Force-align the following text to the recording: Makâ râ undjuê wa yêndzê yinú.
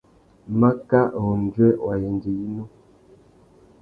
Makâ 0.59 1.01
râ 1.13 1.19
undjuê 1.31 1.71
wa 1.83 1.93
yêndzê 2.01 2.31
yinú. 2.41 2.63